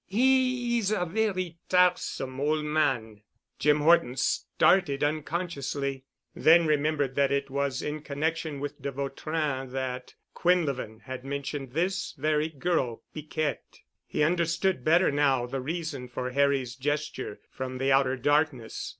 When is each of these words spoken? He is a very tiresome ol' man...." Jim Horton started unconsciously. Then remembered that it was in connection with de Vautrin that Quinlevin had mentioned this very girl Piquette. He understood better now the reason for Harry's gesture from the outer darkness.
He 0.07 0.79
is 0.79 0.89
a 0.89 1.05
very 1.05 1.59
tiresome 1.69 2.39
ol' 2.39 2.63
man...." 2.63 3.21
Jim 3.59 3.81
Horton 3.81 4.17
started 4.17 5.03
unconsciously. 5.03 6.05
Then 6.33 6.65
remembered 6.65 7.13
that 7.17 7.31
it 7.31 7.51
was 7.51 7.83
in 7.83 8.01
connection 8.01 8.59
with 8.59 8.81
de 8.81 8.91
Vautrin 8.91 9.69
that 9.69 10.15
Quinlevin 10.35 11.01
had 11.01 11.23
mentioned 11.23 11.73
this 11.73 12.13
very 12.17 12.49
girl 12.49 13.03
Piquette. 13.13 13.81
He 14.07 14.23
understood 14.23 14.83
better 14.83 15.11
now 15.11 15.45
the 15.45 15.61
reason 15.61 16.07
for 16.07 16.31
Harry's 16.31 16.73
gesture 16.75 17.39
from 17.51 17.77
the 17.77 17.91
outer 17.91 18.17
darkness. 18.17 18.89